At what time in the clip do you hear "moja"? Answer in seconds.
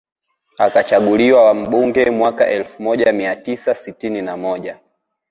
2.83-3.11, 4.37-4.79